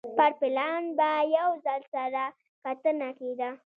[0.17, 2.23] پر پلان به یو ځل له سره
[2.63, 3.49] کتنه کېده